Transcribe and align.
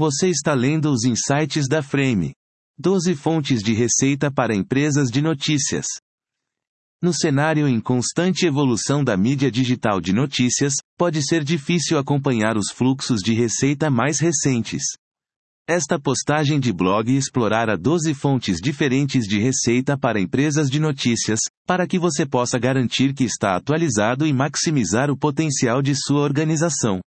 Você 0.00 0.30
está 0.30 0.54
lendo 0.54 0.90
os 0.90 1.04
insights 1.04 1.68
da 1.68 1.82
Frame. 1.82 2.32
12 2.78 3.14
fontes 3.14 3.62
de 3.62 3.74
receita 3.74 4.30
para 4.30 4.56
empresas 4.56 5.10
de 5.10 5.20
notícias. 5.20 5.84
No 7.02 7.12
cenário 7.12 7.68
em 7.68 7.78
constante 7.78 8.46
evolução 8.46 9.04
da 9.04 9.14
mídia 9.14 9.50
digital 9.50 10.00
de 10.00 10.14
notícias, 10.14 10.72
pode 10.96 11.22
ser 11.22 11.44
difícil 11.44 11.98
acompanhar 11.98 12.56
os 12.56 12.70
fluxos 12.72 13.20
de 13.20 13.34
receita 13.34 13.90
mais 13.90 14.18
recentes. 14.18 14.84
Esta 15.68 16.00
postagem 16.00 16.58
de 16.58 16.72
blog 16.72 17.14
explorará 17.14 17.76
12 17.76 18.14
fontes 18.14 18.56
diferentes 18.56 19.26
de 19.26 19.38
receita 19.38 19.98
para 19.98 20.18
empresas 20.18 20.70
de 20.70 20.80
notícias, 20.80 21.40
para 21.66 21.86
que 21.86 21.98
você 21.98 22.24
possa 22.24 22.58
garantir 22.58 23.12
que 23.12 23.24
está 23.24 23.54
atualizado 23.54 24.26
e 24.26 24.32
maximizar 24.32 25.10
o 25.10 25.16
potencial 25.16 25.82
de 25.82 25.94
sua 25.94 26.22
organização. 26.22 27.00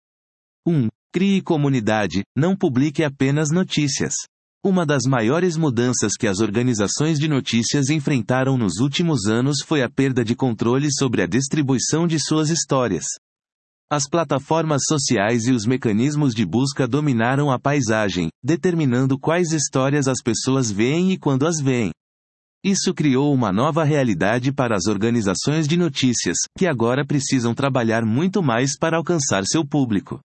1. 0.67 0.89
Crie 1.13 1.41
comunidade, 1.41 2.23
não 2.33 2.55
publique 2.55 3.03
apenas 3.03 3.49
notícias. 3.51 4.13
Uma 4.65 4.85
das 4.85 5.03
maiores 5.03 5.57
mudanças 5.57 6.13
que 6.17 6.25
as 6.25 6.39
organizações 6.39 7.19
de 7.19 7.27
notícias 7.27 7.89
enfrentaram 7.89 8.57
nos 8.57 8.77
últimos 8.77 9.25
anos 9.25 9.57
foi 9.61 9.83
a 9.83 9.89
perda 9.89 10.23
de 10.23 10.35
controle 10.35 10.87
sobre 10.89 11.21
a 11.21 11.27
distribuição 11.27 12.07
de 12.07 12.17
suas 12.17 12.49
histórias. 12.49 13.03
As 13.91 14.07
plataformas 14.07 14.83
sociais 14.87 15.47
e 15.47 15.51
os 15.51 15.65
mecanismos 15.65 16.33
de 16.33 16.45
busca 16.45 16.87
dominaram 16.87 17.51
a 17.51 17.59
paisagem, 17.59 18.29
determinando 18.41 19.19
quais 19.19 19.51
histórias 19.51 20.07
as 20.07 20.21
pessoas 20.23 20.71
veem 20.71 21.11
e 21.11 21.17
quando 21.17 21.45
as 21.45 21.59
veem. 21.59 21.91
Isso 22.63 22.93
criou 22.93 23.33
uma 23.33 23.51
nova 23.51 23.83
realidade 23.83 24.53
para 24.53 24.77
as 24.77 24.85
organizações 24.85 25.67
de 25.67 25.75
notícias, 25.75 26.37
que 26.57 26.65
agora 26.65 27.05
precisam 27.05 27.53
trabalhar 27.53 28.05
muito 28.05 28.41
mais 28.41 28.77
para 28.77 28.95
alcançar 28.95 29.43
seu 29.45 29.67
público. 29.67 30.21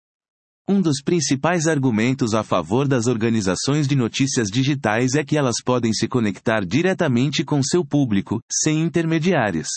Um 0.67 0.81
dos 0.81 0.99
principais 1.03 1.67
argumentos 1.67 2.33
a 2.33 2.41
favor 2.41 2.87
das 2.87 3.05
organizações 3.05 3.87
de 3.87 3.95
notícias 3.95 4.47
digitais 4.47 5.13
é 5.13 5.23
que 5.23 5.37
elas 5.37 5.57
podem 5.63 5.93
se 5.93 6.07
conectar 6.07 6.65
diretamente 6.65 7.43
com 7.43 7.61
seu 7.61 7.85
público, 7.85 8.39
sem 8.51 8.81
intermediários. 8.81 9.67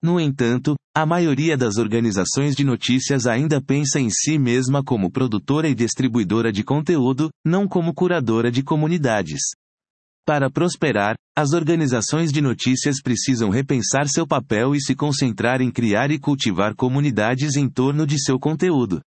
No 0.00 0.20
entanto, 0.20 0.76
a 0.96 1.04
maioria 1.04 1.56
das 1.56 1.78
organizações 1.78 2.54
de 2.54 2.62
notícias 2.62 3.26
ainda 3.26 3.60
pensa 3.60 3.98
em 3.98 4.08
si 4.08 4.38
mesma 4.38 4.84
como 4.84 5.10
produtora 5.10 5.68
e 5.68 5.74
distribuidora 5.74 6.52
de 6.52 6.62
conteúdo, 6.62 7.28
não 7.44 7.66
como 7.66 7.92
curadora 7.92 8.52
de 8.52 8.62
comunidades. 8.62 9.40
Para 10.24 10.48
prosperar, 10.48 11.16
as 11.36 11.52
organizações 11.52 12.30
de 12.30 12.40
notícias 12.40 13.02
precisam 13.02 13.50
repensar 13.50 14.06
seu 14.06 14.24
papel 14.24 14.76
e 14.76 14.80
se 14.80 14.94
concentrar 14.94 15.60
em 15.60 15.72
criar 15.72 16.12
e 16.12 16.20
cultivar 16.20 16.76
comunidades 16.76 17.56
em 17.56 17.68
torno 17.68 18.06
de 18.06 18.22
seu 18.22 18.38
conteúdo. 18.38 19.00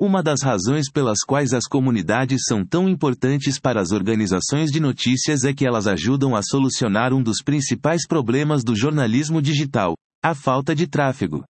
Uma 0.00 0.22
das 0.22 0.40
razões 0.42 0.90
pelas 0.90 1.18
quais 1.26 1.52
as 1.52 1.66
comunidades 1.66 2.44
são 2.48 2.64
tão 2.64 2.88
importantes 2.88 3.60
para 3.60 3.82
as 3.82 3.90
organizações 3.90 4.70
de 4.70 4.80
notícias 4.80 5.44
é 5.44 5.52
que 5.52 5.66
elas 5.66 5.86
ajudam 5.86 6.34
a 6.34 6.40
solucionar 6.42 7.12
um 7.12 7.22
dos 7.22 7.42
principais 7.44 8.06
problemas 8.08 8.64
do 8.64 8.74
jornalismo 8.74 9.42
digital: 9.42 9.94
a 10.24 10.34
falta 10.34 10.74
de 10.74 10.86
tráfego. 10.86 11.44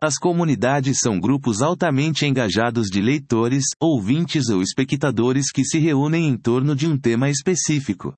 As 0.00 0.16
comunidades 0.16 0.98
são 1.00 1.18
grupos 1.18 1.60
altamente 1.60 2.24
engajados 2.24 2.86
de 2.86 3.00
leitores, 3.00 3.64
ouvintes 3.80 4.48
ou 4.48 4.62
espectadores 4.62 5.50
que 5.50 5.64
se 5.64 5.80
reúnem 5.80 6.28
em 6.28 6.36
torno 6.36 6.76
de 6.76 6.86
um 6.86 6.96
tema 6.96 7.28
específico. 7.28 8.14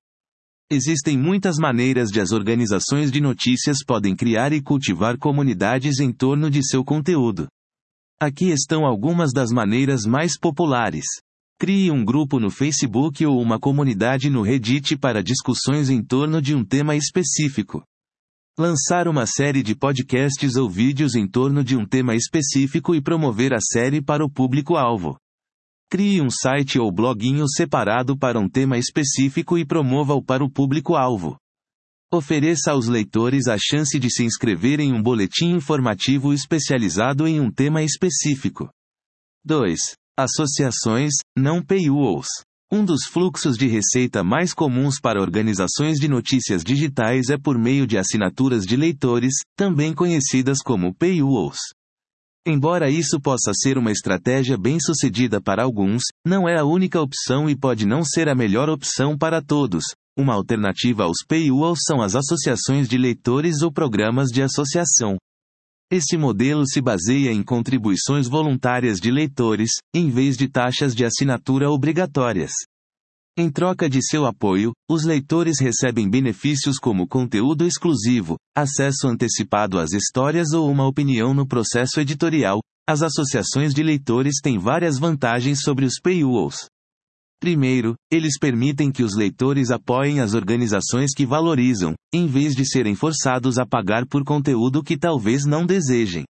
Existem 0.69 1.17
muitas 1.17 1.57
maneiras 1.57 2.09
de 2.11 2.21
as 2.21 2.31
organizações 2.31 3.11
de 3.11 3.19
notícias 3.19 3.77
podem 3.83 4.15
criar 4.15 4.53
e 4.53 4.61
cultivar 4.61 5.17
comunidades 5.17 5.99
em 5.99 6.11
torno 6.11 6.51
de 6.51 6.63
seu 6.63 6.83
conteúdo. 6.83 7.47
Aqui 8.19 8.49
estão 8.49 8.85
algumas 8.85 9.33
das 9.33 9.51
maneiras 9.51 10.05
mais 10.05 10.39
populares. 10.39 11.05
Crie 11.59 11.91
um 11.91 12.03
grupo 12.03 12.39
no 12.39 12.49
Facebook 12.49 13.25
ou 13.25 13.41
uma 13.41 13.59
comunidade 13.59 14.29
no 14.29 14.41
Reddit 14.41 14.95
para 14.95 15.21
discussões 15.21 15.89
em 15.89 16.01
torno 16.01 16.41
de 16.41 16.55
um 16.55 16.63
tema 16.63 16.95
específico. 16.95 17.83
Lançar 18.57 19.09
uma 19.09 19.25
série 19.25 19.61
de 19.61 19.75
podcasts 19.75 20.55
ou 20.55 20.69
vídeos 20.69 21.13
em 21.13 21.27
torno 21.27 21.61
de 21.61 21.75
um 21.75 21.85
tema 21.85 22.15
específico 22.15 22.95
e 22.95 23.01
promover 23.01 23.53
a 23.53 23.59
série 23.59 24.01
para 24.01 24.23
o 24.23 24.31
público-alvo. 24.31 25.17
Crie 25.91 26.21
um 26.21 26.29
site 26.29 26.79
ou 26.79 26.89
bloguinho 26.93 27.45
separado 27.49 28.17
para 28.17 28.39
um 28.39 28.47
tema 28.47 28.77
específico 28.77 29.57
e 29.57 29.65
promova-o 29.65 30.23
para 30.23 30.43
o 30.43 30.49
público-alvo. 30.49 31.35
Ofereça 32.15 32.71
aos 32.71 32.87
leitores 32.87 33.45
a 33.49 33.57
chance 33.59 33.99
de 33.99 34.09
se 34.09 34.23
inscrever 34.23 34.79
em 34.79 34.93
um 34.93 35.03
boletim 35.03 35.49
informativo 35.49 36.31
especializado 36.31 37.27
em 37.27 37.41
um 37.41 37.51
tema 37.51 37.83
específico. 37.83 38.69
2. 39.43 39.77
Associações, 40.17 41.11
não 41.37 41.61
paywalls. 41.61 42.29
Um 42.71 42.85
dos 42.85 43.03
fluxos 43.05 43.57
de 43.57 43.67
receita 43.67 44.23
mais 44.23 44.53
comuns 44.53 44.97
para 44.97 45.19
organizações 45.19 45.99
de 45.99 46.07
notícias 46.07 46.63
digitais 46.63 47.29
é 47.29 47.37
por 47.37 47.57
meio 47.57 47.85
de 47.85 47.97
assinaturas 47.97 48.65
de 48.65 48.77
leitores, 48.77 49.33
também 49.57 49.93
conhecidas 49.93 50.59
como 50.59 50.95
paywalls. 50.95 51.59
Embora 52.47 52.89
isso 52.89 53.19
possa 53.19 53.51
ser 53.53 53.77
uma 53.77 53.91
estratégia 53.91 54.57
bem 54.57 54.79
sucedida 54.79 55.41
para 55.41 55.63
alguns, 55.63 56.03
não 56.25 56.47
é 56.47 56.57
a 56.57 56.63
única 56.63 57.01
opção 57.01 57.49
e 57.49 57.57
pode 57.57 57.85
não 57.85 58.05
ser 58.05 58.29
a 58.29 58.35
melhor 58.35 58.69
opção 58.69 59.17
para 59.17 59.41
todos, 59.41 59.83
uma 60.17 60.33
alternativa 60.33 61.03
aos 61.03 61.17
paywalls 61.27 61.79
são 61.85 62.01
as 62.01 62.15
associações 62.15 62.87
de 62.87 62.97
leitores 62.97 63.61
ou 63.61 63.71
programas 63.71 64.29
de 64.29 64.41
associação. 64.41 65.17
Esse 65.91 66.17
modelo 66.17 66.65
se 66.65 66.81
baseia 66.81 67.31
em 67.31 67.43
contribuições 67.43 68.27
voluntárias 68.27 68.99
de 68.99 69.11
leitores, 69.11 69.71
em 69.93 70.09
vez 70.09 70.35
de 70.35 70.47
taxas 70.47 70.95
de 70.95 71.05
assinatura 71.05 71.69
obrigatórias. 71.69 72.51
Em 73.37 73.51
troca 73.51 73.89
de 73.89 73.99
seu 74.01 74.25
apoio, 74.25 74.71
os 74.89 75.03
leitores 75.03 75.59
recebem 75.59 76.09
benefícios 76.09 76.79
como 76.79 77.05
conteúdo 77.05 77.65
exclusivo, 77.65 78.37
acesso 78.57 79.07
antecipado 79.07 79.77
às 79.77 79.91
histórias 79.91 80.53
ou 80.53 80.71
uma 80.71 80.87
opinião 80.87 81.33
no 81.33 81.45
processo 81.45 81.99
editorial. 81.99 82.61
As 82.87 83.01
associações 83.01 83.73
de 83.73 83.83
leitores 83.83 84.35
têm 84.41 84.57
várias 84.57 84.97
vantagens 84.97 85.59
sobre 85.61 85.85
os 85.85 85.99
paywalls. 86.01 86.67
Primeiro, 87.45 87.93
eles 88.11 88.39
permitem 88.39 88.91
que 88.91 89.03
os 89.03 89.15
leitores 89.15 89.69
apoiem 89.69 90.19
as 90.19 90.33
organizações 90.33 91.11
que 91.15 91.27
valorizam, 91.27 91.93
em 92.11 92.25
vez 92.25 92.55
de 92.55 92.65
serem 92.65 92.95
forçados 92.95 93.59
a 93.59 93.65
pagar 93.67 94.07
por 94.07 94.23
conteúdo 94.23 94.81
que 94.81 94.97
talvez 94.97 95.45
não 95.45 95.63
desejem. 95.63 96.23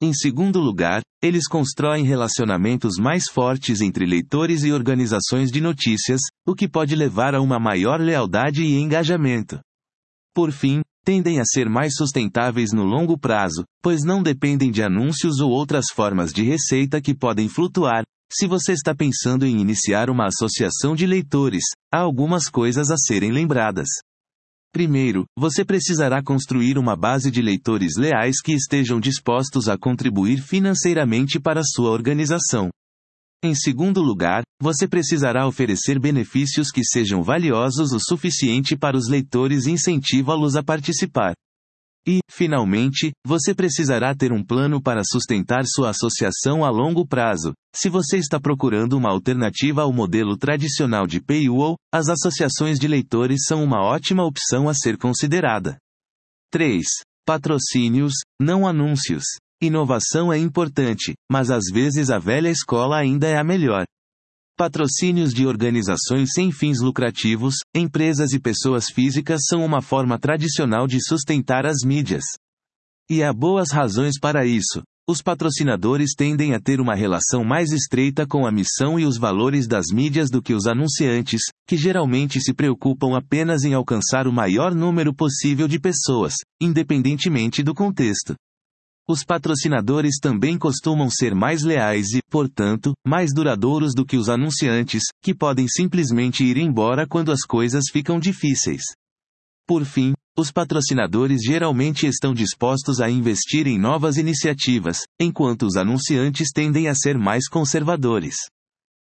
Em 0.00 0.10
segundo 0.14 0.58
lugar, 0.58 1.02
eles 1.22 1.46
constroem 1.46 2.02
relacionamentos 2.02 2.96
mais 2.96 3.28
fortes 3.28 3.82
entre 3.82 4.06
leitores 4.06 4.64
e 4.64 4.72
organizações 4.72 5.50
de 5.50 5.60
notícias, 5.60 6.22
o 6.46 6.54
que 6.54 6.66
pode 6.66 6.96
levar 6.96 7.34
a 7.34 7.42
uma 7.42 7.60
maior 7.60 8.00
lealdade 8.00 8.62
e 8.62 8.78
engajamento. 8.78 9.60
Por 10.34 10.50
fim, 10.50 10.80
tendem 11.04 11.40
a 11.40 11.44
ser 11.44 11.68
mais 11.68 11.92
sustentáveis 11.94 12.70
no 12.72 12.84
longo 12.84 13.18
prazo, 13.18 13.64
pois 13.82 14.02
não 14.02 14.22
dependem 14.22 14.70
de 14.70 14.82
anúncios 14.82 15.40
ou 15.40 15.50
outras 15.50 15.90
formas 15.92 16.32
de 16.32 16.42
receita 16.42 17.02
que 17.02 17.14
podem 17.14 17.50
flutuar, 17.50 18.02
se 18.30 18.46
você 18.46 18.72
está 18.72 18.94
pensando 18.94 19.46
em 19.46 19.58
iniciar 19.58 20.10
uma 20.10 20.26
associação 20.26 20.94
de 20.94 21.06
leitores, 21.06 21.64
há 21.92 21.98
algumas 21.98 22.48
coisas 22.48 22.90
a 22.90 22.96
serem 22.96 23.32
lembradas. 23.32 23.88
Primeiro, 24.70 25.24
você 25.36 25.64
precisará 25.64 26.22
construir 26.22 26.76
uma 26.76 26.94
base 26.94 27.30
de 27.30 27.40
leitores 27.40 27.96
leais 27.96 28.42
que 28.42 28.52
estejam 28.52 29.00
dispostos 29.00 29.66
a 29.68 29.78
contribuir 29.78 30.42
financeiramente 30.42 31.40
para 31.40 31.62
sua 31.64 31.90
organização. 31.90 32.68
Em 33.42 33.54
segundo 33.54 34.02
lugar, 34.02 34.42
você 34.60 34.86
precisará 34.86 35.46
oferecer 35.46 35.98
benefícios 35.98 36.70
que 36.70 36.84
sejam 36.84 37.22
valiosos 37.22 37.92
o 37.92 37.98
suficiente 37.98 38.76
para 38.76 38.96
os 38.96 39.08
leitores 39.08 39.66
incentivá-los 39.66 40.54
a 40.54 40.62
participar. 40.62 41.34
E, 42.08 42.20
finalmente, 42.30 43.12
você 43.22 43.54
precisará 43.54 44.14
ter 44.14 44.32
um 44.32 44.42
plano 44.42 44.80
para 44.80 45.02
sustentar 45.04 45.64
sua 45.66 45.90
associação 45.90 46.64
a 46.64 46.70
longo 46.70 47.06
prazo. 47.06 47.52
Se 47.76 47.90
você 47.90 48.16
está 48.16 48.40
procurando 48.40 48.94
uma 48.94 49.10
alternativa 49.10 49.82
ao 49.82 49.92
modelo 49.92 50.34
tradicional 50.34 51.06
de 51.06 51.20
paywall, 51.20 51.76
as 51.92 52.08
associações 52.08 52.78
de 52.78 52.88
leitores 52.88 53.40
são 53.46 53.62
uma 53.62 53.82
ótima 53.82 54.24
opção 54.24 54.70
a 54.70 54.74
ser 54.74 54.96
considerada. 54.96 55.76
3. 56.50 56.82
Patrocínios, 57.26 58.14
não 58.40 58.66
anúncios. 58.66 59.24
Inovação 59.60 60.32
é 60.32 60.38
importante, 60.38 61.12
mas 61.30 61.50
às 61.50 61.64
vezes 61.70 62.08
a 62.08 62.18
velha 62.18 62.48
escola 62.48 62.96
ainda 62.96 63.28
é 63.28 63.36
a 63.36 63.44
melhor. 63.44 63.84
Patrocínios 64.58 65.32
de 65.32 65.46
organizações 65.46 66.30
sem 66.34 66.50
fins 66.50 66.80
lucrativos, 66.80 67.58
empresas 67.72 68.32
e 68.32 68.40
pessoas 68.40 68.86
físicas 68.90 69.42
são 69.48 69.64
uma 69.64 69.80
forma 69.80 70.18
tradicional 70.18 70.88
de 70.88 70.98
sustentar 71.00 71.64
as 71.64 71.84
mídias. 71.86 72.24
E 73.08 73.22
há 73.22 73.32
boas 73.32 73.70
razões 73.70 74.18
para 74.18 74.44
isso. 74.44 74.82
Os 75.08 75.22
patrocinadores 75.22 76.10
tendem 76.12 76.54
a 76.54 76.60
ter 76.60 76.80
uma 76.80 76.96
relação 76.96 77.44
mais 77.44 77.70
estreita 77.70 78.26
com 78.26 78.48
a 78.48 78.50
missão 78.50 78.98
e 78.98 79.06
os 79.06 79.16
valores 79.16 79.68
das 79.68 79.92
mídias 79.92 80.28
do 80.28 80.42
que 80.42 80.52
os 80.52 80.66
anunciantes, 80.66 81.42
que 81.64 81.76
geralmente 81.76 82.40
se 82.40 82.52
preocupam 82.52 83.16
apenas 83.16 83.62
em 83.62 83.74
alcançar 83.74 84.26
o 84.26 84.32
maior 84.32 84.74
número 84.74 85.14
possível 85.14 85.68
de 85.68 85.78
pessoas, 85.78 86.34
independentemente 86.60 87.62
do 87.62 87.72
contexto. 87.72 88.34
Os 89.10 89.24
patrocinadores 89.24 90.18
também 90.20 90.58
costumam 90.58 91.08
ser 91.08 91.34
mais 91.34 91.62
leais 91.62 92.12
e, 92.12 92.20
portanto, 92.30 92.92
mais 93.06 93.30
duradouros 93.34 93.94
do 93.94 94.04
que 94.04 94.18
os 94.18 94.28
anunciantes, 94.28 95.04
que 95.22 95.34
podem 95.34 95.66
simplesmente 95.66 96.44
ir 96.44 96.58
embora 96.58 97.06
quando 97.06 97.32
as 97.32 97.40
coisas 97.40 97.84
ficam 97.90 98.20
difíceis. 98.20 98.82
Por 99.66 99.86
fim, 99.86 100.12
os 100.38 100.52
patrocinadores 100.52 101.40
geralmente 101.42 102.06
estão 102.06 102.34
dispostos 102.34 103.00
a 103.00 103.08
investir 103.08 103.66
em 103.66 103.78
novas 103.78 104.18
iniciativas, 104.18 104.98
enquanto 105.18 105.62
os 105.62 105.76
anunciantes 105.76 106.50
tendem 106.54 106.86
a 106.86 106.94
ser 106.94 107.16
mais 107.16 107.48
conservadores. 107.48 108.36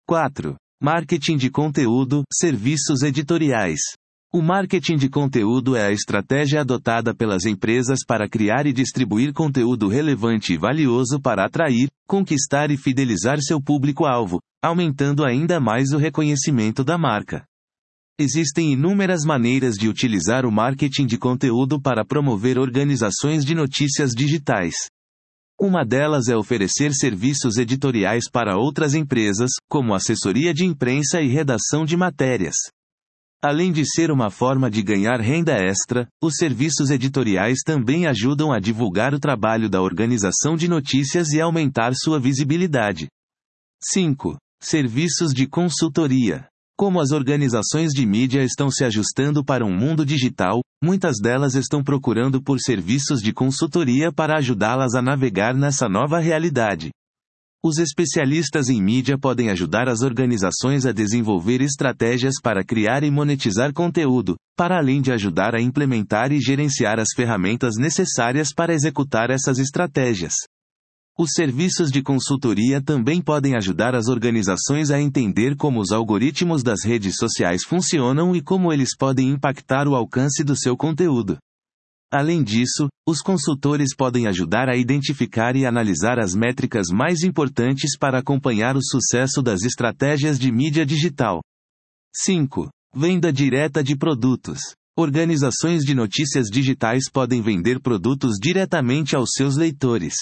4. 0.08 0.56
Marketing 0.82 1.36
de 1.36 1.50
conteúdo, 1.50 2.24
serviços 2.32 3.02
editoriais. 3.02 3.80
O 4.34 4.42
marketing 4.42 4.96
de 4.96 5.08
conteúdo 5.08 5.76
é 5.76 5.86
a 5.86 5.92
estratégia 5.92 6.62
adotada 6.62 7.14
pelas 7.14 7.46
empresas 7.46 8.00
para 8.04 8.28
criar 8.28 8.66
e 8.66 8.72
distribuir 8.72 9.32
conteúdo 9.32 9.86
relevante 9.86 10.54
e 10.54 10.58
valioso 10.58 11.20
para 11.20 11.44
atrair, 11.44 11.86
conquistar 12.04 12.72
e 12.72 12.76
fidelizar 12.76 13.40
seu 13.40 13.62
público-alvo, 13.62 14.40
aumentando 14.60 15.24
ainda 15.24 15.60
mais 15.60 15.92
o 15.92 15.98
reconhecimento 15.98 16.82
da 16.82 16.98
marca. 16.98 17.44
Existem 18.18 18.72
inúmeras 18.72 19.24
maneiras 19.24 19.76
de 19.76 19.88
utilizar 19.88 20.44
o 20.44 20.50
marketing 20.50 21.06
de 21.06 21.16
conteúdo 21.16 21.80
para 21.80 22.04
promover 22.04 22.58
organizações 22.58 23.44
de 23.44 23.54
notícias 23.54 24.10
digitais. 24.10 24.74
Uma 25.56 25.84
delas 25.84 26.26
é 26.26 26.36
oferecer 26.36 26.92
serviços 26.92 27.56
editoriais 27.56 28.24
para 28.28 28.56
outras 28.56 28.96
empresas, 28.96 29.52
como 29.70 29.94
assessoria 29.94 30.52
de 30.52 30.64
imprensa 30.64 31.20
e 31.20 31.28
redação 31.28 31.84
de 31.84 31.96
matérias. 31.96 32.56
Além 33.44 33.70
de 33.70 33.84
ser 33.84 34.10
uma 34.10 34.30
forma 34.30 34.70
de 34.70 34.82
ganhar 34.82 35.20
renda 35.20 35.52
extra, 35.52 36.08
os 36.22 36.36
serviços 36.36 36.88
editoriais 36.88 37.58
também 37.62 38.06
ajudam 38.06 38.50
a 38.50 38.58
divulgar 38.58 39.12
o 39.12 39.20
trabalho 39.20 39.68
da 39.68 39.82
organização 39.82 40.56
de 40.56 40.66
notícias 40.66 41.28
e 41.28 41.42
aumentar 41.42 41.92
sua 41.94 42.18
visibilidade. 42.18 43.06
5. 43.82 44.38
Serviços 44.62 45.34
de 45.34 45.46
consultoria. 45.46 46.48
Como 46.74 46.98
as 46.98 47.10
organizações 47.10 47.92
de 47.92 48.06
mídia 48.06 48.42
estão 48.42 48.70
se 48.70 48.82
ajustando 48.82 49.44
para 49.44 49.62
um 49.62 49.76
mundo 49.76 50.06
digital, 50.06 50.62
muitas 50.82 51.16
delas 51.20 51.54
estão 51.54 51.84
procurando 51.84 52.42
por 52.42 52.58
serviços 52.58 53.20
de 53.20 53.30
consultoria 53.30 54.10
para 54.10 54.38
ajudá-las 54.38 54.94
a 54.94 55.02
navegar 55.02 55.54
nessa 55.54 55.86
nova 55.86 56.18
realidade. 56.18 56.88
Os 57.66 57.78
especialistas 57.78 58.68
em 58.68 58.78
mídia 58.82 59.16
podem 59.16 59.48
ajudar 59.48 59.88
as 59.88 60.02
organizações 60.02 60.84
a 60.84 60.92
desenvolver 60.92 61.62
estratégias 61.62 62.34
para 62.42 62.62
criar 62.62 63.02
e 63.02 63.10
monetizar 63.10 63.72
conteúdo, 63.72 64.36
para 64.54 64.76
além 64.76 65.00
de 65.00 65.10
ajudar 65.10 65.54
a 65.54 65.62
implementar 65.62 66.30
e 66.30 66.38
gerenciar 66.38 67.00
as 67.00 67.08
ferramentas 67.16 67.76
necessárias 67.78 68.52
para 68.54 68.74
executar 68.74 69.30
essas 69.30 69.58
estratégias. 69.58 70.34
Os 71.18 71.30
serviços 71.32 71.90
de 71.90 72.02
consultoria 72.02 72.82
também 72.82 73.22
podem 73.22 73.56
ajudar 73.56 73.94
as 73.94 74.08
organizações 74.08 74.90
a 74.90 75.00
entender 75.00 75.56
como 75.56 75.80
os 75.80 75.90
algoritmos 75.90 76.62
das 76.62 76.84
redes 76.84 77.16
sociais 77.16 77.64
funcionam 77.64 78.36
e 78.36 78.42
como 78.42 78.74
eles 78.74 78.94
podem 78.94 79.30
impactar 79.30 79.88
o 79.88 79.94
alcance 79.94 80.44
do 80.44 80.54
seu 80.54 80.76
conteúdo. 80.76 81.38
Além 82.14 82.44
disso, 82.44 82.86
os 83.08 83.20
consultores 83.20 83.92
podem 83.92 84.28
ajudar 84.28 84.68
a 84.68 84.76
identificar 84.76 85.56
e 85.56 85.66
analisar 85.66 86.20
as 86.20 86.32
métricas 86.32 86.86
mais 86.92 87.24
importantes 87.24 87.98
para 87.98 88.20
acompanhar 88.20 88.76
o 88.76 88.84
sucesso 88.84 89.42
das 89.42 89.62
estratégias 89.64 90.38
de 90.38 90.52
mídia 90.52 90.86
digital. 90.86 91.42
5. 92.14 92.70
Venda 92.94 93.32
direta 93.32 93.82
de 93.82 93.96
produtos. 93.96 94.60
Organizações 94.96 95.82
de 95.82 95.92
notícias 95.92 96.46
digitais 96.46 97.10
podem 97.10 97.42
vender 97.42 97.80
produtos 97.80 98.36
diretamente 98.40 99.16
aos 99.16 99.30
seus 99.34 99.56
leitores. 99.56 100.14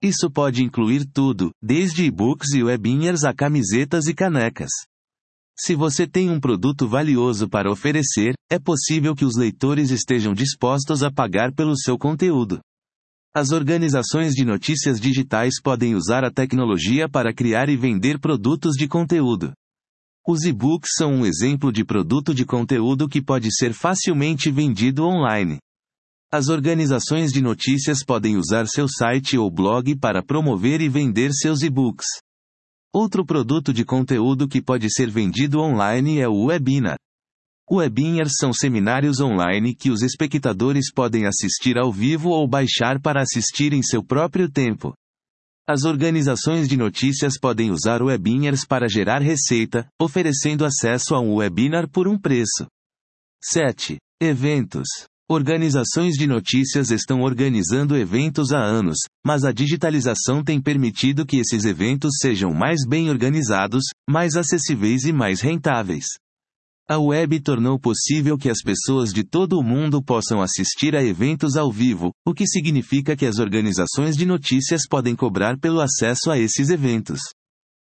Isso 0.00 0.30
pode 0.30 0.62
incluir 0.62 1.04
tudo, 1.04 1.50
desde 1.60 2.04
e-books 2.04 2.52
e 2.52 2.62
webinars 2.62 3.24
a 3.24 3.34
camisetas 3.34 4.06
e 4.06 4.14
canecas. 4.14 4.70
Se 5.62 5.74
você 5.74 6.06
tem 6.06 6.30
um 6.30 6.40
produto 6.40 6.88
valioso 6.88 7.46
para 7.46 7.70
oferecer, 7.70 8.32
é 8.50 8.58
possível 8.58 9.14
que 9.14 9.26
os 9.26 9.36
leitores 9.36 9.90
estejam 9.90 10.32
dispostos 10.32 11.02
a 11.02 11.12
pagar 11.12 11.52
pelo 11.52 11.76
seu 11.76 11.98
conteúdo. 11.98 12.60
As 13.34 13.52
organizações 13.52 14.32
de 14.32 14.42
notícias 14.42 14.98
digitais 14.98 15.60
podem 15.62 15.94
usar 15.94 16.24
a 16.24 16.30
tecnologia 16.30 17.10
para 17.10 17.34
criar 17.34 17.68
e 17.68 17.76
vender 17.76 18.18
produtos 18.18 18.74
de 18.74 18.88
conteúdo. 18.88 19.52
Os 20.26 20.44
e-books 20.44 20.92
são 20.96 21.12
um 21.12 21.26
exemplo 21.26 21.70
de 21.70 21.84
produto 21.84 22.32
de 22.32 22.46
conteúdo 22.46 23.06
que 23.06 23.20
pode 23.20 23.54
ser 23.54 23.74
facilmente 23.74 24.50
vendido 24.50 25.04
online. 25.04 25.58
As 26.32 26.48
organizações 26.48 27.32
de 27.32 27.42
notícias 27.42 28.02
podem 28.02 28.38
usar 28.38 28.66
seu 28.66 28.88
site 28.88 29.36
ou 29.36 29.50
blog 29.50 29.94
para 29.98 30.22
promover 30.22 30.80
e 30.80 30.88
vender 30.88 31.32
seus 31.34 31.60
e-books. 31.60 32.06
Outro 32.92 33.24
produto 33.24 33.72
de 33.72 33.84
conteúdo 33.84 34.48
que 34.48 34.60
pode 34.60 34.92
ser 34.92 35.08
vendido 35.10 35.60
online 35.60 36.18
é 36.18 36.28
o 36.28 36.46
webinar. 36.46 36.96
Webinars 37.70 38.32
são 38.36 38.52
seminários 38.52 39.20
online 39.20 39.76
que 39.76 39.90
os 39.90 40.02
espectadores 40.02 40.92
podem 40.92 41.24
assistir 41.24 41.78
ao 41.78 41.92
vivo 41.92 42.30
ou 42.30 42.48
baixar 42.48 43.00
para 43.00 43.22
assistir 43.22 43.72
em 43.72 43.80
seu 43.80 44.02
próprio 44.02 44.50
tempo. 44.50 44.92
As 45.68 45.84
organizações 45.84 46.68
de 46.68 46.76
notícias 46.76 47.38
podem 47.38 47.70
usar 47.70 48.02
webinars 48.02 48.64
para 48.66 48.88
gerar 48.88 49.22
receita, 49.22 49.86
oferecendo 50.00 50.64
acesso 50.64 51.14
a 51.14 51.20
um 51.20 51.36
webinar 51.36 51.88
por 51.88 52.08
um 52.08 52.18
preço. 52.18 52.66
7. 53.40 53.98
Eventos. 54.20 54.88
Organizações 55.32 56.16
de 56.16 56.26
notícias 56.26 56.90
estão 56.90 57.20
organizando 57.20 57.96
eventos 57.96 58.50
há 58.50 58.58
anos, 58.58 58.96
mas 59.24 59.44
a 59.44 59.52
digitalização 59.52 60.42
tem 60.42 60.60
permitido 60.60 61.24
que 61.24 61.36
esses 61.36 61.64
eventos 61.64 62.14
sejam 62.20 62.52
mais 62.52 62.80
bem 62.84 63.08
organizados, 63.08 63.84
mais 64.10 64.34
acessíveis 64.34 65.04
e 65.04 65.12
mais 65.12 65.40
rentáveis. 65.40 66.04
A 66.88 66.98
web 66.98 67.38
tornou 67.42 67.78
possível 67.78 68.36
que 68.36 68.50
as 68.50 68.60
pessoas 68.60 69.12
de 69.12 69.22
todo 69.22 69.56
o 69.56 69.62
mundo 69.62 70.02
possam 70.02 70.42
assistir 70.42 70.96
a 70.96 71.04
eventos 71.04 71.56
ao 71.56 71.70
vivo, 71.70 72.10
o 72.26 72.34
que 72.34 72.44
significa 72.44 73.14
que 73.14 73.24
as 73.24 73.38
organizações 73.38 74.16
de 74.16 74.26
notícias 74.26 74.82
podem 74.90 75.14
cobrar 75.14 75.56
pelo 75.60 75.80
acesso 75.80 76.32
a 76.32 76.40
esses 76.40 76.70
eventos. 76.70 77.20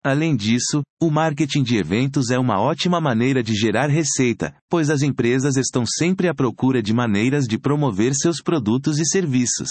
Além 0.02 0.34
disso, 0.34 0.82
o 1.00 1.10
marketing 1.10 1.62
de 1.62 1.76
eventos 1.76 2.30
é 2.30 2.38
uma 2.38 2.58
ótima 2.58 3.00
maneira 3.00 3.42
de 3.42 3.54
gerar 3.54 3.88
receita, 3.88 4.54
pois 4.68 4.88
as 4.88 5.02
empresas 5.02 5.56
estão 5.58 5.84
sempre 5.84 6.26
à 6.26 6.34
procura 6.34 6.82
de 6.82 6.94
maneiras 6.94 7.46
de 7.46 7.58
promover 7.58 8.14
seus 8.14 8.40
produtos 8.40 8.98
e 8.98 9.04
serviços. 9.04 9.68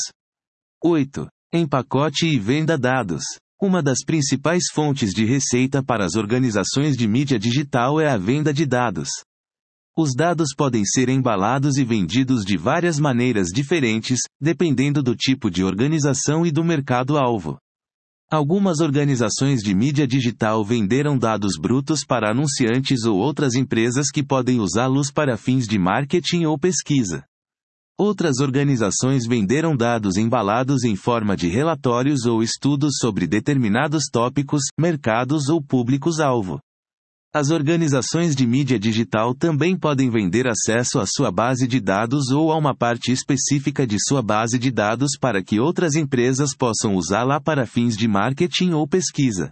8. 0.84 1.28
Empacote 1.52 2.28
e 2.28 2.38
venda 2.38 2.78
dados. 2.78 3.24
Uma 3.60 3.82
das 3.82 4.00
principais 4.06 4.66
fontes 4.72 5.12
de 5.12 5.26
receita 5.26 5.84
para 5.84 6.06
as 6.06 6.16
organizações 6.16 6.96
de 6.96 7.08
mídia 7.08 7.40
digital 7.40 8.00
é 8.00 8.08
a 8.08 8.16
venda 8.16 8.54
de 8.54 8.68
dados. 8.68 9.10
Os 9.98 10.14
dados 10.16 10.50
podem 10.56 10.86
ser 10.86 11.10
embalados 11.10 11.78
e 11.78 11.84
vendidos 11.84 12.46
de 12.46 12.56
várias 12.56 13.00
maneiras 13.00 13.48
diferentes, 13.48 14.20
dependendo 14.40 15.02
do 15.02 15.16
tipo 15.16 15.50
de 15.50 15.64
organização 15.64 16.46
e 16.46 16.52
do 16.52 16.64
mercado-alvo. 16.64 17.58
Algumas 18.32 18.80
organizações 18.80 19.60
de 19.64 19.74
mídia 19.74 20.06
digital 20.06 20.64
venderam 20.64 21.18
dados 21.18 21.54
brutos 21.60 22.06
para 22.06 22.30
anunciantes 22.30 23.04
ou 23.04 23.18
outras 23.18 23.56
empresas 23.56 24.12
que 24.12 24.22
podem 24.22 24.60
usá-los 24.60 25.12
para 25.12 25.36
fins 25.36 25.68
de 25.68 25.80
marketing 25.80 26.46
ou 26.46 26.56
pesquisa. 26.56 27.24
Outras 27.98 28.40
organizações 28.40 29.26
venderam 29.26 29.76
dados 29.76 30.16
embalados 30.16 30.84
em 30.84 30.96
forma 30.96 31.36
de 31.36 31.48
relatórios 31.48 32.28
ou 32.28 32.44
estudos 32.44 33.00
sobre 33.00 33.26
determinados 33.26 34.04
tópicos, 34.12 34.62
mercados 34.80 35.50
ou 35.50 35.60
públicos-alvo. 35.60 36.60
As 37.32 37.52
organizações 37.52 38.36
de 38.36 38.48
mídia 38.48 38.80
digital 38.80 39.36
também 39.36 39.78
podem 39.78 40.10
vender 40.10 40.48
acesso 40.48 41.00
à 41.00 41.06
sua 41.06 41.32
base 41.32 41.68
de 41.68 41.80
dados 41.80 42.32
ou 42.32 42.52
a 42.52 42.58
uma 42.58 42.76
parte 42.76 43.12
específica 43.12 43.86
de 43.86 43.98
sua 44.00 44.24
base 44.24 44.58
de 44.58 44.72
dados 44.72 45.12
para 45.16 45.44
que 45.44 45.60
outras 45.60 45.94
empresas 45.94 46.56
possam 46.58 46.96
usá-la 46.96 47.40
para 47.40 47.68
fins 47.68 47.96
de 47.96 48.08
marketing 48.08 48.72
ou 48.72 48.88
pesquisa. 48.88 49.52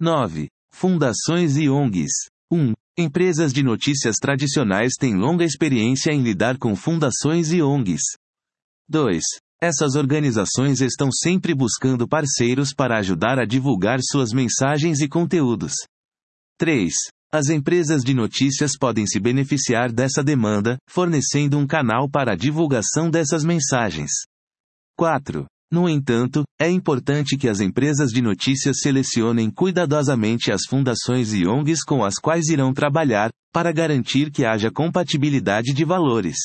9. 0.00 0.48
Fundações 0.72 1.58
e 1.58 1.68
ONGs. 1.68 2.10
1. 2.50 2.72
Empresas 2.96 3.52
de 3.52 3.62
notícias 3.62 4.16
tradicionais 4.18 4.94
têm 4.98 5.14
longa 5.14 5.44
experiência 5.44 6.10
em 6.10 6.22
lidar 6.22 6.56
com 6.56 6.74
fundações 6.74 7.52
e 7.52 7.60
ONGs. 7.60 8.00
2. 8.88 9.22
Essas 9.60 9.94
organizações 9.94 10.80
estão 10.80 11.10
sempre 11.12 11.54
buscando 11.54 12.08
parceiros 12.08 12.72
para 12.72 12.98
ajudar 12.98 13.38
a 13.38 13.44
divulgar 13.44 13.98
suas 14.02 14.32
mensagens 14.32 15.02
e 15.02 15.08
conteúdos. 15.08 15.74
3. 16.58 16.92
As 17.32 17.48
empresas 17.48 18.02
de 18.02 18.14
notícias 18.14 18.78
podem 18.78 19.06
se 19.06 19.18
beneficiar 19.18 19.90
dessa 19.90 20.22
demanda, 20.22 20.78
fornecendo 20.88 21.58
um 21.58 21.66
canal 21.66 22.08
para 22.08 22.34
a 22.34 22.36
divulgação 22.36 23.10
dessas 23.10 23.44
mensagens. 23.44 24.10
4. 24.96 25.44
No 25.72 25.88
entanto, 25.88 26.44
é 26.60 26.70
importante 26.70 27.36
que 27.36 27.48
as 27.48 27.58
empresas 27.58 28.12
de 28.12 28.22
notícias 28.22 28.76
selecionem 28.78 29.50
cuidadosamente 29.50 30.52
as 30.52 30.60
fundações 30.68 31.32
e 31.32 31.44
ONGs 31.44 31.82
com 31.82 32.04
as 32.04 32.14
quais 32.14 32.48
irão 32.48 32.72
trabalhar, 32.72 33.30
para 33.52 33.72
garantir 33.72 34.30
que 34.30 34.44
haja 34.44 34.70
compatibilidade 34.70 35.74
de 35.74 35.84
valores. 35.84 36.36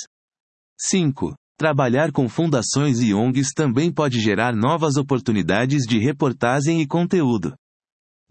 5. 0.80 1.36
Trabalhar 1.56 2.12
com 2.12 2.28
fundações 2.28 3.00
e 3.00 3.14
ONGs 3.14 3.52
também 3.54 3.92
pode 3.94 4.20
gerar 4.20 4.56
novas 4.56 4.98
oportunidades 4.98 5.84
de 5.84 6.00
reportagem 6.00 6.82
e 6.82 6.88
conteúdo. 6.88 7.54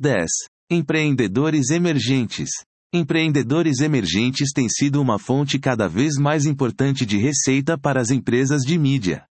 10. 0.01 0.29
Empreendedores 0.71 1.71
emergentes. 1.71 2.51
Empreendedores 2.93 3.81
emergentes 3.81 4.51
têm 4.55 4.69
sido 4.69 5.01
uma 5.01 5.19
fonte 5.19 5.59
cada 5.59 5.89
vez 5.89 6.17
mais 6.19 6.45
importante 6.45 7.07
de 7.07 7.17
receita 7.17 7.79
para 7.79 8.03
as 8.03 8.11
empresas 8.11 8.61
de 8.61 8.79
mídia. 8.79 9.25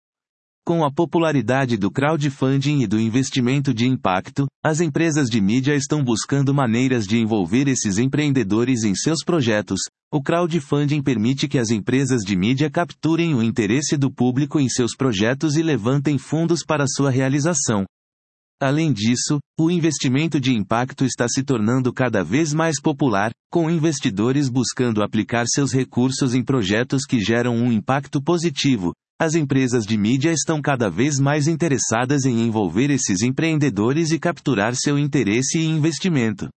Com 0.65 0.85
a 0.85 0.89
popularidade 0.89 1.75
do 1.75 1.91
crowdfunding 1.91 2.83
e 2.83 2.87
do 2.87 2.97
investimento 2.97 3.73
de 3.73 3.85
impacto, 3.85 4.47
as 4.63 4.79
empresas 4.79 5.27
de 5.29 5.41
mídia 5.41 5.75
estão 5.75 6.01
buscando 6.01 6.53
maneiras 6.53 7.05
de 7.05 7.17
envolver 7.17 7.67
esses 7.67 7.97
empreendedores 7.97 8.85
em 8.85 8.95
seus 8.95 9.21
projetos. 9.21 9.81
O 10.13 10.23
crowdfunding 10.23 11.03
permite 11.03 11.49
que 11.49 11.59
as 11.59 11.69
empresas 11.69 12.21
de 12.21 12.37
mídia 12.37 12.71
capturem 12.71 13.35
o 13.35 13.43
interesse 13.43 13.97
do 13.97 14.09
público 14.09 14.57
em 14.57 14.69
seus 14.69 14.95
projetos 14.95 15.57
e 15.57 15.61
levantem 15.61 16.17
fundos 16.17 16.63
para 16.65 16.87
sua 16.87 17.11
realização. 17.11 17.83
Além 18.61 18.93
disso, 18.93 19.39
o 19.59 19.69
investimento 19.69 20.39
de 20.39 20.53
impacto 20.53 21.03
está 21.03 21.27
se 21.27 21.43
tornando 21.43 21.91
cada 21.91 22.23
vez 22.23 22.53
mais 22.53 22.79
popular, 22.81 23.31
com 23.51 23.69
investidores 23.69 24.49
buscando 24.49 25.03
aplicar 25.03 25.45
seus 25.47 25.73
recursos 25.73 26.33
em 26.33 26.43
projetos 26.43 27.05
que 27.05 27.19
geram 27.19 27.55
um 27.55 27.71
impacto 27.71 28.21
positivo, 28.21 28.93
as 29.19 29.33
empresas 29.33 29.85
de 29.85 29.97
mídia 29.97 30.31
estão 30.31 30.61
cada 30.61 30.89
vez 30.89 31.19
mais 31.19 31.47
interessadas 31.47 32.25
em 32.25 32.41
envolver 32.41 32.89
esses 32.89 33.21
empreendedores 33.21 34.11
e 34.11 34.19
capturar 34.19 34.75
seu 34.75 34.99
interesse 34.99 35.57
e 35.57 35.65
investimento. 35.65 36.49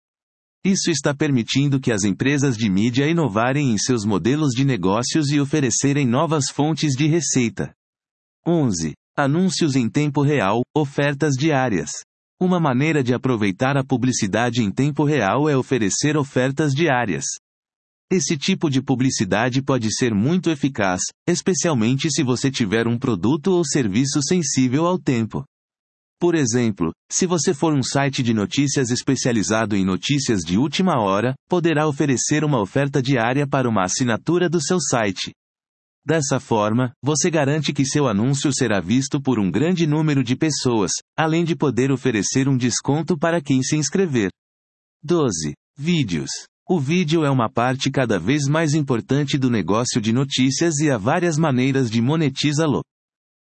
Isso 0.65 0.91
está 0.91 1.15
permitindo 1.15 1.79
que 1.79 1.93
as 1.93 2.03
empresas 2.03 2.57
de 2.57 2.71
mídia 2.71 3.09
inovarem 3.09 3.73
em 3.73 3.79
seus 3.79 4.07
modelos 4.07 4.53
de 4.53 4.65
negócios 4.65 5.29
e 5.31 5.39
oferecerem 5.39 6.07
novas 6.07 6.47
fontes 6.51 6.95
de 6.97 7.07
receita. 7.07 7.75
11. 8.47 8.95
Anúncios 9.19 9.77
em 9.77 9.89
tempo 9.89 10.21
real, 10.21 10.61
ofertas 10.77 11.37
diárias. 11.39 11.91
Uma 12.39 12.61
maneira 12.61 13.03
de 13.03 13.15
aproveitar 13.15 13.75
a 13.75 13.83
publicidade 13.83 14.63
em 14.63 14.71
tempo 14.71 15.05
real 15.05 15.49
é 15.49 15.57
oferecer 15.57 16.19
ofertas 16.19 16.75
diárias. 16.75 17.25
Esse 18.13 18.37
tipo 18.37 18.69
de 18.69 18.83
publicidade 18.83 19.63
pode 19.63 19.89
ser 19.91 20.13
muito 20.13 20.51
eficaz, 20.51 21.01
especialmente 21.27 22.11
se 22.11 22.23
você 22.23 22.51
tiver 22.51 22.87
um 22.87 22.99
produto 22.99 23.53
ou 23.53 23.65
serviço 23.65 24.21
sensível 24.23 24.85
ao 24.85 24.99
tempo. 24.99 25.47
Por 26.21 26.35
exemplo, 26.35 26.93
se 27.11 27.25
você 27.27 27.55
for 27.55 27.73
um 27.73 27.83
site 27.83 28.23
de 28.23 28.35
notícias 28.35 28.91
especializado 28.91 29.75
em 29.75 29.83
notícias 29.83 30.43
de 30.43 30.59
última 30.59 31.01
hora, 31.01 31.35
poderá 31.49 31.89
oferecer 31.89 32.45
uma 32.45 32.61
oferta 32.61 33.01
diária 33.01 33.47
para 33.47 33.67
uma 33.67 33.83
assinatura 33.83 34.47
do 34.47 34.61
seu 34.61 34.79
site. 34.79 35.33
Dessa 36.07 36.39
forma, 36.39 36.93
você 37.03 37.29
garante 37.29 37.73
que 37.73 37.85
seu 37.85 38.07
anúncio 38.07 38.53
será 38.55 38.79
visto 38.81 39.21
por 39.21 39.41
um 39.41 39.51
grande 39.51 39.89
número 39.89 40.23
de 40.23 40.37
pessoas, 40.37 40.93
além 41.19 41.45
de 41.45 41.57
poder 41.57 41.91
oferecer 41.91 42.49
um 42.49 42.57
desconto 42.57 43.19
para 43.19 43.41
quem 43.41 43.61
se 43.61 43.75
inscrever. 43.75 44.31
12. 45.03 45.55
Vídeos. 45.77 46.31
O 46.69 46.79
vídeo 46.79 47.25
é 47.25 47.31
uma 47.31 47.51
parte 47.51 47.91
cada 47.91 48.21
vez 48.21 48.47
mais 48.47 48.73
importante 48.73 49.37
do 49.37 49.51
negócio 49.51 50.01
de 50.01 50.13
notícias 50.13 50.79
e 50.79 50.89
há 50.93 50.97
várias 50.97 51.37
maneiras 51.37 51.91
de 51.91 52.01
monetizá-lo. 52.01 52.83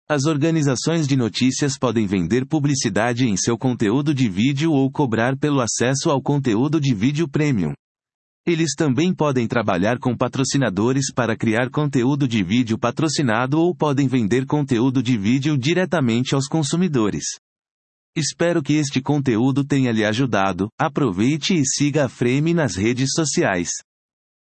As 0.08 0.26
organizações 0.26 1.08
de 1.08 1.16
notícias 1.16 1.80
podem 1.80 2.06
vender 2.06 2.46
publicidade 2.46 3.26
em 3.26 3.36
seu 3.38 3.58
conteúdo 3.58 4.14
de 4.14 4.30
vídeo 4.30 4.72
ou 4.72 4.92
cobrar 4.92 5.36
pelo 5.36 5.62
acesso 5.62 6.12
ao 6.12 6.22
conteúdo 6.22 6.80
de 6.80 6.94
vídeo 6.94 7.28
premium. 7.28 7.74
Eles 8.46 8.74
também 8.76 9.14
podem 9.14 9.48
trabalhar 9.48 10.00
com 10.00 10.18
patrocinadores 10.18 11.14
para 11.14 11.38
criar 11.38 11.70
conteúdo 11.70 12.28
de 12.28 12.44
vídeo 12.44 12.78
patrocinado 12.78 13.60
ou 13.60 13.76
podem 13.76 14.08
vender 14.08 14.48
conteúdo 14.48 15.04
de 15.04 15.16
vídeo 15.16 15.56
diretamente 15.56 16.34
aos 16.34 16.48
consumidores. 16.48 17.24
Espero 18.16 18.64
que 18.64 18.74
este 18.74 19.00
conteúdo 19.00 19.64
tenha 19.64 19.92
lhe 19.92 20.04
ajudado. 20.04 20.70
Aproveite 20.78 21.54
e 21.54 21.64
siga 21.64 22.06
a 22.06 22.10
Frame 22.10 22.54
nas 22.54 22.76
redes 22.76 23.12
sociais. 23.14 23.70